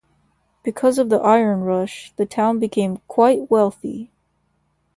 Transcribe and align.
Because 0.63 0.97
of 0.97 1.09
the 1.09 1.19
"iron 1.21 1.61
rush" 1.61 2.11
the 2.15 2.25
town 2.25 2.57
became 2.57 2.97
quite 3.07 3.51
wealthy. 3.51 4.09